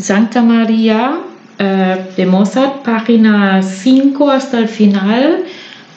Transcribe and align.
Santa 0.00 0.42
María 0.42 1.18
eh, 1.58 2.12
de 2.16 2.26
Mozart, 2.26 2.82
página 2.82 3.62
5 3.62 4.30
hasta 4.30 4.58
el 4.58 4.68
final, 4.68 5.44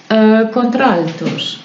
eh, 0.09 0.49
contraltos. 0.51 1.61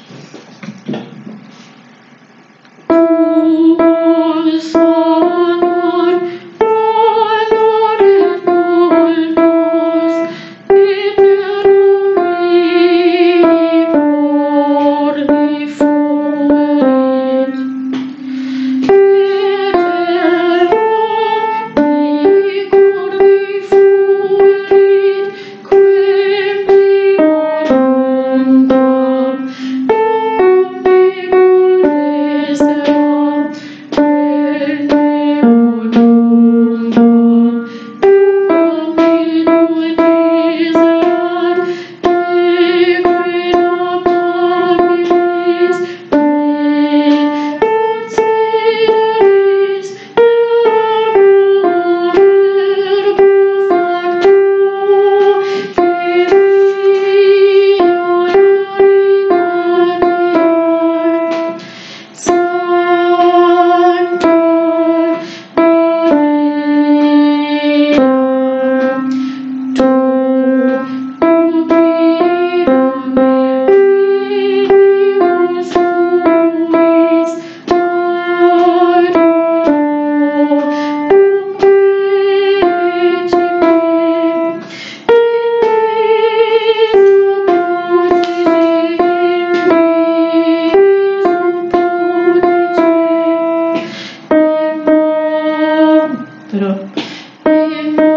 Thank 97.76 97.98
you. 98.00 98.15